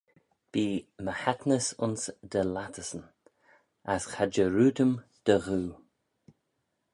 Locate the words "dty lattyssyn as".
2.29-4.03